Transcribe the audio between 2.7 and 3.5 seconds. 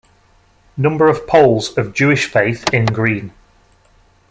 in green.